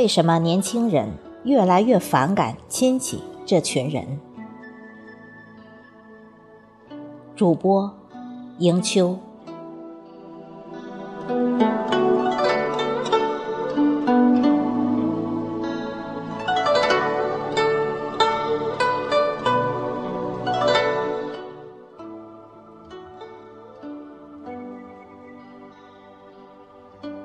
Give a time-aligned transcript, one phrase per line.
[0.00, 1.10] 为什么年轻人
[1.44, 4.18] 越来越反感亲戚这群人？
[7.36, 7.94] 主播
[8.60, 9.18] 迎秋。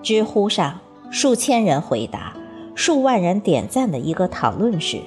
[0.03, 2.35] 知乎上数千人回答、
[2.75, 5.01] 数万人点赞的一个讨论是：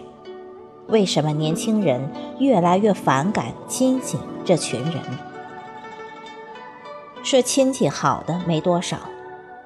[0.86, 4.94] 为什么年轻人越来越反感亲戚这群人？
[7.22, 8.96] 说亲戚好的没多少，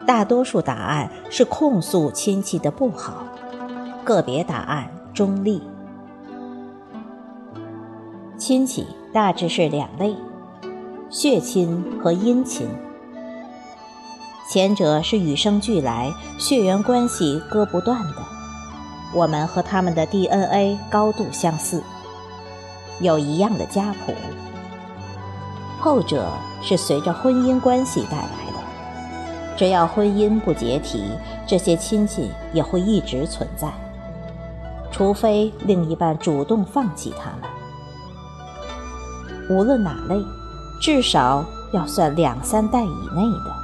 [0.05, 3.25] 大多数答案是控诉亲戚的不好，
[4.05, 5.63] 个别答案中立。
[8.37, 10.17] 亲戚大致是两类：
[11.09, 12.67] 血亲和姻亲。
[14.53, 18.17] 前者是与生俱来、血缘关系割不断的，
[19.15, 21.83] 我们和他们的 DNA 高度相似，
[23.01, 24.13] 有一样的家谱；
[25.81, 26.29] 后者
[26.61, 31.03] 是随着婚姻关系带来的，只要婚姻不解体，
[31.47, 33.73] 这些亲戚也会一直存在，
[34.91, 37.49] 除非另一半主动放弃他们。
[39.49, 40.23] 无论哪类，
[40.79, 43.62] 至少要算两三代以内的。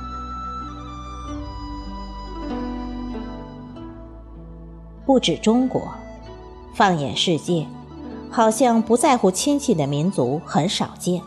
[5.09, 5.91] 不止中国，
[6.75, 7.67] 放眼世界，
[8.31, 11.23] 好像不在乎亲戚的民族很少见。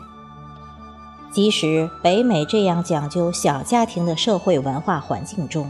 [1.32, 5.68] 即使北美这样讲究小家庭的社会文化环境中，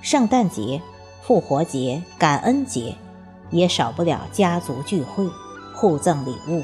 [0.00, 0.80] 圣诞节、
[1.22, 2.94] 复活节、感恩节，
[3.50, 5.28] 也少不了家族聚会、
[5.74, 6.62] 互赠礼物。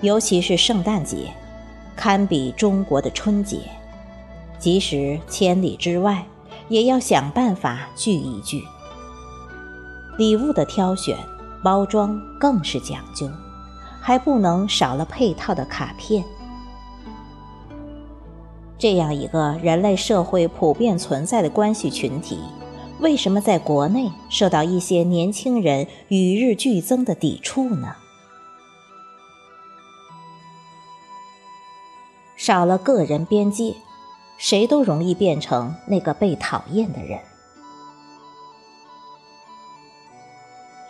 [0.00, 1.30] 尤其是圣诞节，
[1.94, 3.58] 堪比中国的春节，
[4.58, 6.24] 即使千里之外，
[6.70, 8.64] 也要想办法聚一聚。
[10.18, 11.16] 礼物的挑选、
[11.62, 13.28] 包装更是讲究，
[14.00, 16.24] 还不能少了配套的卡片。
[18.78, 22.40] 这样一个人类社会普遍存在的关系群体，
[23.00, 27.94] 为什么在国内受到一些年轻人与日俱增的抵触呢？
[32.36, 33.76] 少了个人边界，
[34.36, 37.20] 谁都容易变成那个被讨厌的人。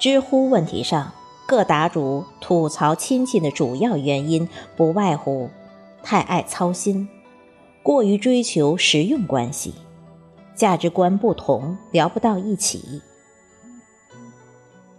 [0.02, 1.12] 知乎问题上，
[1.46, 5.48] 各答主吐槽亲戚的主要原因不外乎
[6.02, 7.08] 太爱操心、
[7.84, 9.72] 过于追求实用关系、
[10.56, 13.00] 价值观不同聊不到一起。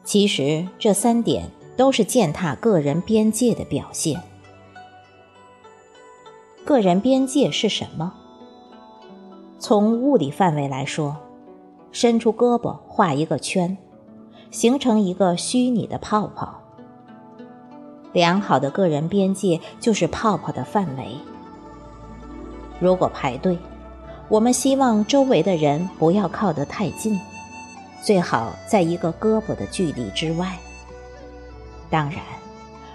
[0.05, 4.23] 其实这三点都是践踏个人边界的表现。
[6.63, 8.13] 个人边界是什么？
[9.59, 11.17] 从物理范围来说，
[11.91, 13.77] 伸出胳膊画一个圈。
[14.53, 16.61] 形成一个虚拟的泡泡。
[18.13, 21.17] 良好的个人边界就是泡泡的范围。
[22.79, 23.57] 如果排队，
[24.29, 27.19] 我们希望周围的人不要靠得太近，
[28.03, 30.55] 最好在一个胳膊的距离之外。
[31.89, 32.19] 当然，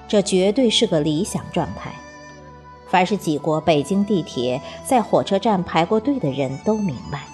[0.06, 1.92] 这绝对是个理想状态。
[2.86, 7.24] 凡是挤过北京地铁、在火车站排过队的人都明白。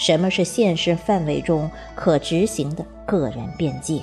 [0.00, 4.00] 什么是现实范围中可执行的个人边界？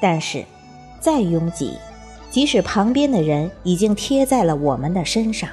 [0.00, 0.44] 但是，
[0.98, 1.78] 再拥挤，
[2.28, 5.48] 即使旁边的人已经贴在了我们的身上，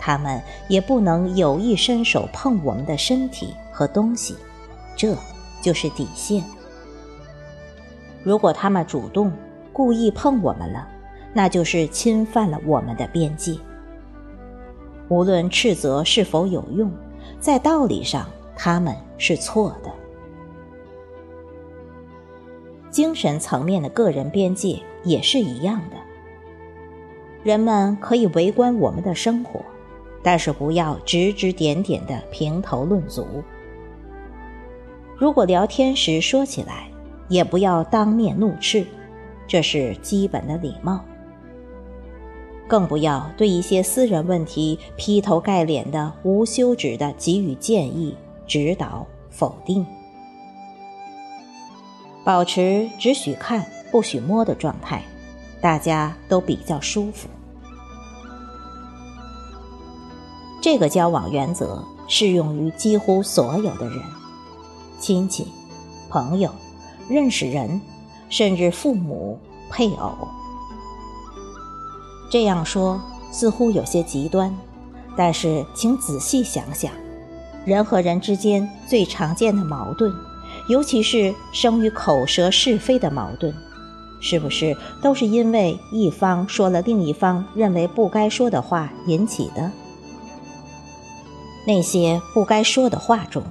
[0.00, 4.34] 他们也不能有意伸手碰我们的身体和东西，
[4.96, 5.16] 这
[5.62, 6.42] 就是底线。
[8.24, 9.30] 如果他们主动
[9.72, 10.88] 故意碰我们了，
[11.32, 13.56] 那就是侵犯了我们的边界。
[15.08, 16.92] 无论斥责是否有用，
[17.40, 19.90] 在道理上他们是错的。
[22.90, 25.96] 精神层面的个人边界也是一样的。
[27.42, 29.60] 人们可以围观我们的生活，
[30.22, 33.26] 但是不要指指点点的评头论足。
[35.16, 36.90] 如果聊天时说起来，
[37.28, 38.84] 也不要当面怒斥，
[39.46, 41.04] 这是基本的礼貌。
[42.68, 48.14] 更不要对一些私人问题劈头盖脸的、无休止的给予建议、
[48.46, 49.84] 指导、否定。
[52.22, 55.02] 保持只许看不许摸的状态，
[55.62, 57.26] 大家都比较舒服。
[60.60, 63.98] 这个交往原则适用于几乎所有的人：
[65.00, 65.46] 亲戚、
[66.10, 66.50] 朋友、
[67.08, 67.80] 认识人，
[68.28, 69.38] 甚至父母、
[69.70, 70.28] 配偶。
[72.30, 74.54] 这样说似乎有些极端，
[75.16, 76.90] 但是请仔细想想，
[77.64, 80.12] 人和人之间最常见的矛盾，
[80.68, 83.54] 尤其是生于口舌是非的矛盾，
[84.20, 89.70] 是不是都是因为一方说了另一方认为不该说的话引起的？
[91.66, 93.42] 那些不该说的话中，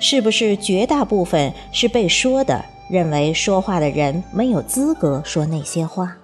[0.00, 6.16] 是不是绝大部分是被说的认为说话的人没有资格说那些话？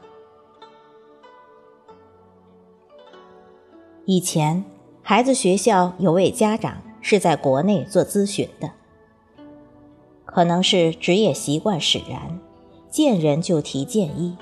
[4.11, 4.65] 以前，
[5.03, 8.71] 孩子学校有位家长是在国内做咨询的，
[10.25, 12.41] 可能是职业习惯使然，
[12.89, 14.35] 见人就提建议。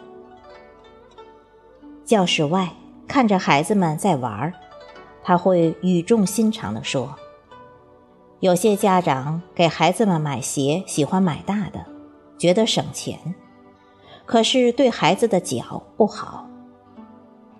[2.04, 2.74] 教室外
[3.08, 4.54] 看着孩子们在玩儿，
[5.24, 7.16] 他会语重心长地说
[8.38, 11.84] ：“有些家长给孩子们买鞋喜欢买大的，
[12.38, 13.34] 觉得省钱，
[14.26, 16.45] 可是对孩子的脚不好。”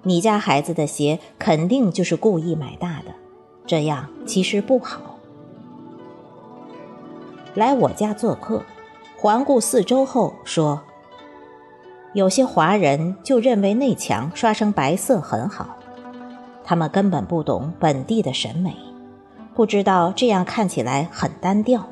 [0.07, 3.07] 你家孩子的鞋肯定就是故意买大的，
[3.67, 5.19] 这样其实不好。
[7.55, 8.63] 来我家做客，
[9.17, 10.81] 环顾四周后说
[12.15, 15.77] ：“有些华人就认为内墙刷成白色很好，
[16.63, 18.77] 他们根本不懂本地的审美，
[19.57, 21.85] 不知道这样看起来很单调。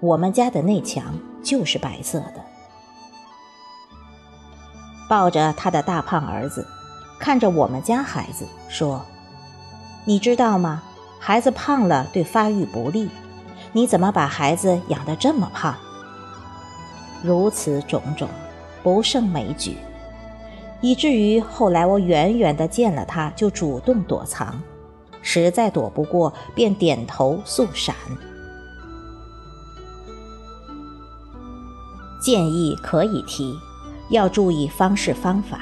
[0.00, 2.44] 我们家的内墙就是白色的。”
[5.12, 6.66] 抱着他的大胖儿子，
[7.18, 9.04] 看着我们家孩子说
[10.06, 10.82] ：“你知道吗？
[11.18, 13.10] 孩子胖了对发育不利。
[13.72, 15.76] 你怎么把孩子养得这么胖？”
[17.22, 18.26] 如此种种，
[18.82, 19.76] 不胜枚举，
[20.80, 24.58] 以至于后来我远远的见了他就主动躲藏，
[25.20, 27.94] 实在躲不过便点头速闪。
[32.18, 33.54] 建议可以提。
[34.12, 35.58] 要注意方式方法。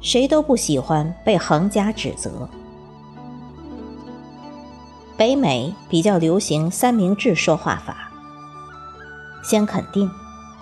[0.00, 2.46] 谁都不喜欢被横加指责。
[5.16, 8.10] 北美比较流行三明治说话法：
[9.42, 10.10] 先肯定，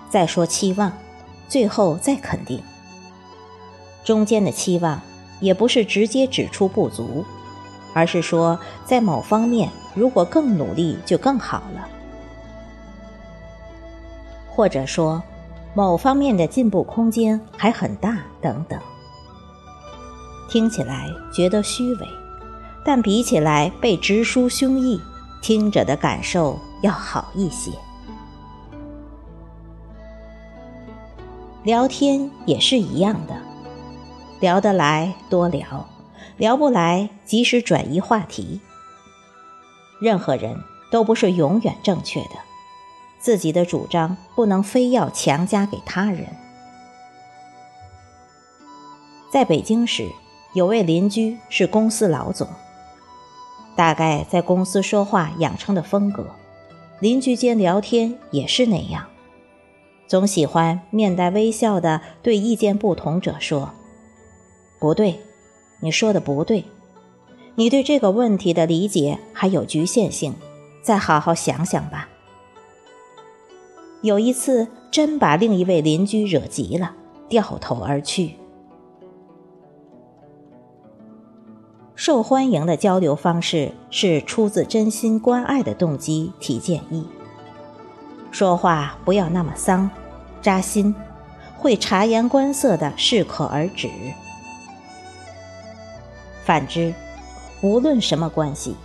[0.09, 0.89] 再说期望，
[1.49, 2.63] 最后再肯定。
[4.05, 5.01] 中间的期望
[5.41, 7.25] 也不是直接指出不足，
[7.93, 11.89] 而是说在某方面如果更努力就更好了，
[14.47, 15.21] 或者说。
[15.75, 18.79] 某方面的进步空间还很大，等等，
[20.47, 22.07] 听起来觉得虚伪，
[22.85, 25.01] 但比起来被直抒胸臆，
[25.41, 27.71] 听者的感受要好一些。
[31.63, 33.35] 聊天也是一样的，
[34.39, 35.87] 聊得来多聊，
[36.37, 38.61] 聊不来及时转移话题。
[39.99, 40.55] 任何人
[40.91, 42.35] 都不是永远正确的。
[43.23, 46.27] 自己的主张不能非要强加给他人。
[49.31, 50.09] 在北京时，
[50.53, 52.45] 有位邻居是公司老总，
[53.77, 56.35] 大概在公司说话养成的风格，
[56.99, 59.07] 邻居间聊天也是那样，
[60.05, 63.71] 总喜欢面带微笑的对意见不同者说
[64.79, 65.21] ：“不对，
[65.79, 66.65] 你说的不对，
[67.55, 70.35] 你对这个问题的理解还有局限性，
[70.83, 72.09] 再好好想想吧。”
[74.03, 76.93] 有一次，真把另一位邻居惹急了，
[77.29, 78.35] 掉头而去。
[81.95, 87.07] 受欢迎的交流方式是出自真心关爱的动机提建议。
[88.29, 89.89] 说话不要那么丧，
[90.41, 90.93] 扎心，
[91.57, 93.89] 会察言观色的适可而止。
[96.43, 96.93] 反之，
[97.61, 98.75] 无论什么关系，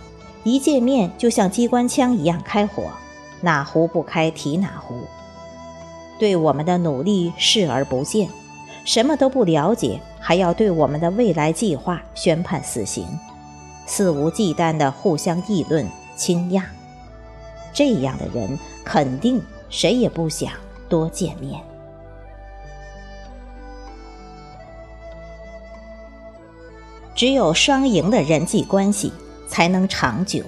[0.45, 2.83] 一见面就像机关枪一样开火。
[3.41, 5.03] 哪壶不开提哪壶，
[6.17, 8.29] 对我们的努力视而不见，
[8.83, 13.07] 什么都不了解，还要对我们的未来计划宣判死刑，
[13.85, 16.61] 肆无忌惮地互相议论倾轧，
[17.71, 20.51] 这样的人肯定谁也不想
[20.89, 21.61] 多见面。
[27.15, 29.11] 只有双赢的人际关系
[29.47, 30.41] 才能长久。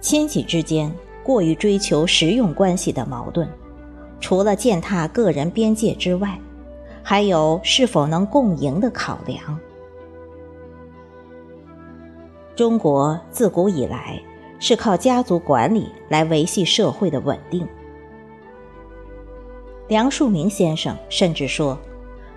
[0.00, 0.90] 亲戚之间
[1.22, 3.48] 过于追求实用关系的矛盾，
[4.18, 6.38] 除了践踏个人边界之外，
[7.02, 9.58] 还有是否能共赢的考量。
[12.56, 14.20] 中国自古以来
[14.58, 17.66] 是靠家族管理来维系社会的稳定。
[19.88, 21.78] 梁漱溟先生甚至说，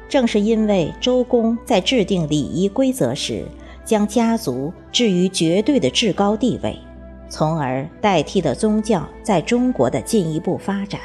[0.10, 3.46] 正是因为周公在制定礼仪规则时，
[3.86, 6.78] 将家族置于绝对的至高地位。
[7.34, 11.02] 从而代替了宗教在中国的进一步发展。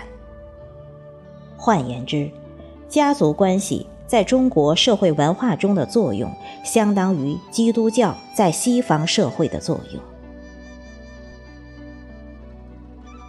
[1.57, 2.31] 换言之，
[2.87, 6.31] 家族关系在中国社会文化中的作用，
[6.63, 10.03] 相当于基督教在西方社会的作用。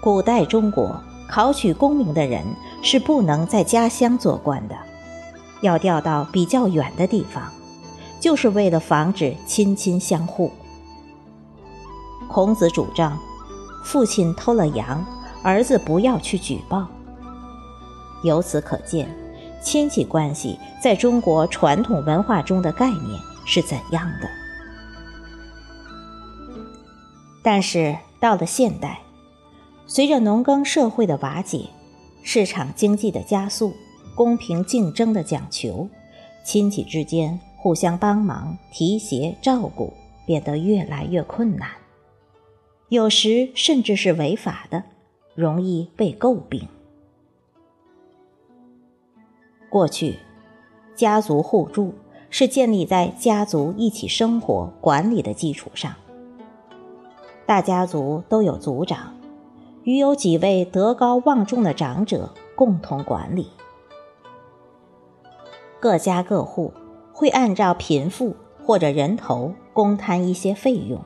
[0.01, 2.44] 古代中国考取功名的人
[2.84, 4.75] 是不能在家乡做官的，
[5.62, 7.50] 要调到比较远的地方，
[8.20, 10.51] 就是为了防止亲亲相护。
[12.29, 13.19] 孔子主张，
[13.83, 15.03] 父亲偷了羊，
[15.43, 16.88] 儿子不要去举报。
[18.24, 19.09] 由此可见。
[19.62, 24.29] 亲戚关系在中国传统文化中的概念是怎样的？
[27.43, 29.01] 但是到了现代，
[29.86, 31.65] 随着农耕社会的瓦解，
[32.24, 33.74] 市场经济的加速，
[34.15, 35.89] 公平竞争的讲求，
[36.45, 39.91] 亲戚之间互相帮忙、提携、照顾
[40.25, 41.67] 变得越来越困难，
[42.89, 44.84] 有时甚至是违法的，
[45.36, 46.67] 容易被诟病。
[49.69, 50.17] 过去，
[50.96, 51.93] 家族互助
[52.31, 55.93] 是建立在家族一起生活、管理的基础上。
[57.46, 59.13] 大家族都有族长，
[59.84, 63.51] 与有几位德高望重的长者共同管理。
[65.79, 66.74] 各家各户
[67.13, 71.00] 会按照贫富或者人头公摊一些费用，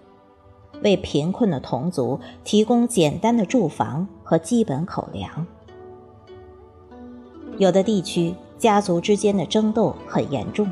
[0.82, 5.46] 为贫困的同族提供简单的住房和基本口粮。
[7.58, 8.34] 有的地区。
[8.56, 10.72] 家族之间的争斗很严重，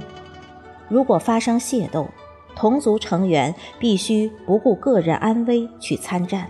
[0.87, 2.07] 如果发生械斗，
[2.55, 6.49] 同族成员必须不顾个人安危去参战。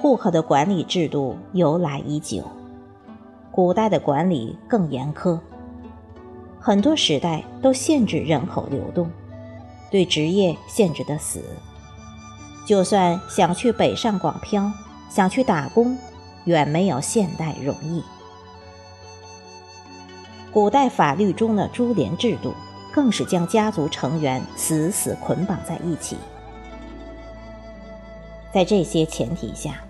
[0.00, 2.42] 户口的管理制度由来已久，
[3.52, 5.38] 古代的管理更严苛，
[6.58, 9.08] 很多时代都限制人口流动，
[9.96, 11.42] 对职业限制的死。
[12.66, 14.70] 就算想去北上广漂，
[15.08, 15.96] 想去打工，
[16.44, 18.02] 远没有现代容易。
[20.52, 22.52] 古代法律中的株连制度，
[22.92, 26.18] 更是将家族成员死死捆绑在一起。
[28.52, 29.80] 在这些前提下，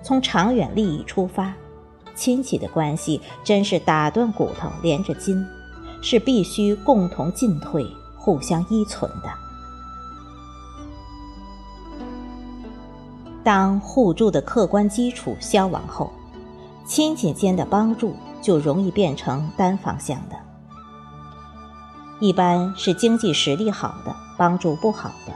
[0.00, 1.52] 从长远利益出发，
[2.14, 5.44] 亲戚的关系真是打断骨头连着筋，
[6.00, 7.84] 是必须共同进退、
[8.16, 9.45] 互相依存的。
[13.46, 16.10] 当互助的客观基础消亡后，
[16.84, 18.12] 亲戚间的帮助。
[18.42, 20.36] 就容易变成单方向的，
[22.20, 25.32] 一般是经济实力好的帮助不好的，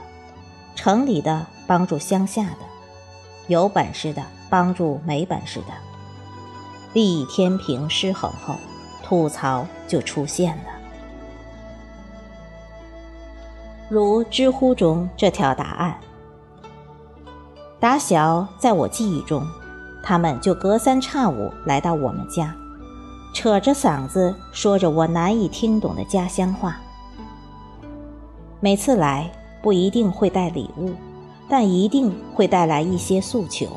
[0.75, 2.59] 城里的帮助乡下的，
[3.47, 5.73] 有本事的帮助没本事的，
[6.93, 8.55] 利益天平失衡后，
[9.03, 10.63] 吐槽就出现了。
[13.89, 15.97] 如知乎中这条答案：
[17.81, 19.43] 打小在我记忆中，
[20.03, 22.55] 他们就隔三差五来到我们家。
[23.33, 26.79] 扯着嗓子说着我难以听懂的家乡话。
[28.59, 29.31] 每次来
[29.63, 30.93] 不一定会带礼物，
[31.49, 33.67] 但一定会带来一些诉求。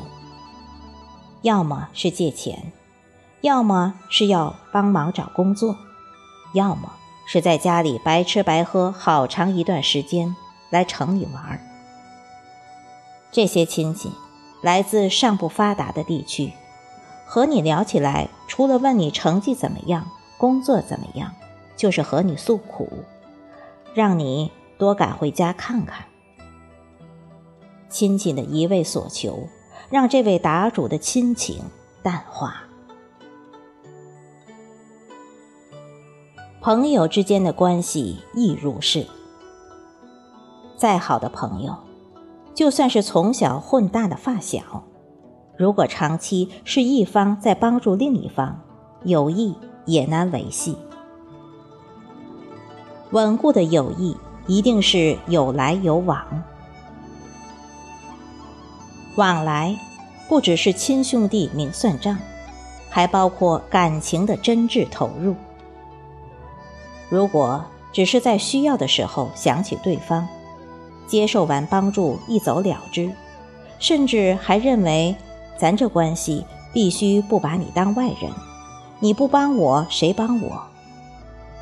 [1.40, 2.72] 要么是借钱，
[3.40, 5.74] 要么是要帮忙找工作，
[6.52, 6.92] 要么
[7.24, 10.36] 是在家里白吃白喝好长一段时间，
[10.68, 11.58] 来城里玩儿。
[13.34, 14.12] 这些亲戚
[14.62, 16.52] 来自尚不发达的地区。
[17.26, 21.34] 和你聊起来，除了问你成绩怎么样、工作怎么样，
[21.76, 22.88] 就是和你诉苦，
[23.92, 26.06] 让你多赶回家看看。
[27.88, 29.48] 亲戚的一味所求，
[29.90, 31.64] 让这位答主的亲情
[32.04, 32.62] 淡化。
[36.60, 39.04] 朋友之间的关系亦如是。
[40.76, 41.76] 再好的朋友，
[42.54, 44.84] 就算是从小混大的发小。
[45.56, 48.60] 如果长期是一方在帮助另一方，
[49.04, 50.76] 友谊也难维系。
[53.10, 56.26] 稳固的友谊一定是有来有往，
[59.16, 59.78] 往来
[60.28, 62.18] 不只是亲兄弟明算账，
[62.90, 65.36] 还包括感情的真挚投入。
[67.08, 70.26] 如果只是在需要的时候想起对方，
[71.06, 73.10] 接受完帮助一走了之，
[73.78, 75.14] 甚至还认为。
[75.56, 78.28] 咱这关系必须不把你当外人，
[78.98, 80.60] 你不帮我谁帮我？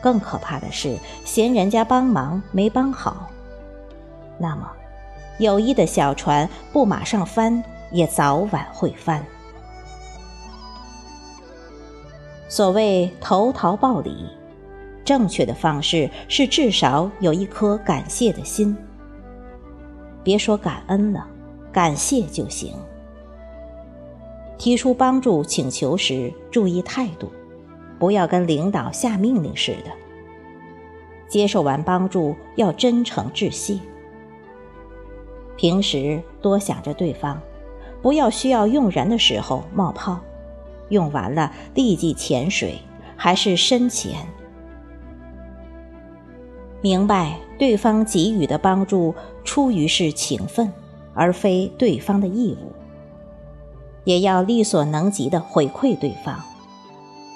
[0.01, 0.97] 更可怕的是
[1.27, 3.29] 嫌人家帮忙没帮好，
[4.39, 4.67] 那么
[5.39, 9.23] 友谊的小船不马上翻，也早晚会翻。
[12.49, 14.27] 所谓投桃报李，
[15.05, 18.75] 正确的方式是至少有一颗感谢的心，
[20.25, 21.27] 别说感恩了，
[21.73, 22.75] 感谢就行。
[24.59, 27.31] 提出帮助请求时，注意态度，
[27.99, 29.91] 不要跟领导下命令似的。
[31.29, 33.79] 接受完帮助要真诚致谢。
[35.57, 37.41] 平时多想着对方，
[38.01, 40.21] 不要需要用人的时候冒泡，
[40.91, 42.79] 用完了立即潜水，
[43.17, 44.27] 还是深潜。
[46.83, 50.71] 明白对方给予的帮助出于是情分，
[51.15, 52.73] 而非对方的义务。
[54.05, 56.43] 也要力所能及的回馈对方。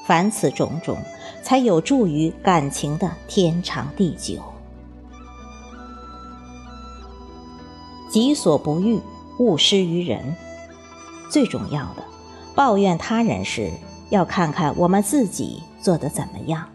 [0.05, 0.99] 凡此种种，
[1.43, 4.43] 才有助于感情的天长地久。
[8.11, 9.01] 己所不欲，
[9.39, 10.35] 勿施于人。
[11.29, 12.03] 最重要的，
[12.55, 13.71] 抱怨他人时，
[14.11, 16.69] 要看看我们自己做得怎么样。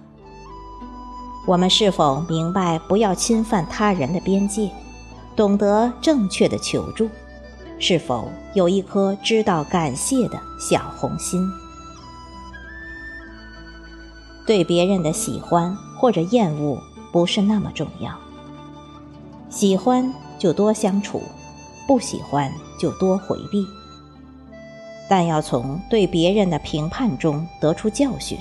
[1.48, 4.70] 我们是否明白不要侵犯他人的边界，
[5.36, 7.10] 懂得正确的求助？
[7.80, 11.42] 是否有一颗知道感谢的小红心？
[14.46, 16.80] 对别人的喜欢或者厌恶
[17.12, 18.12] 不是那么重要，
[19.50, 21.24] 喜欢就多相处，
[21.88, 23.66] 不喜欢就多回避。
[25.10, 28.38] 但要从对别人的评判中得出教训，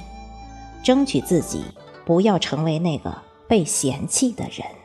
[0.83, 1.64] 争取自己
[2.11, 4.80] 不要成为那个被嫌弃的人。